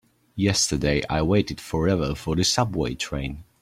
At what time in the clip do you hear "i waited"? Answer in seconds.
1.11-1.61